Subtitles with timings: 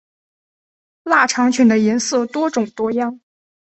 [1.03, 3.21] 腊肠犬的颜色多种多样。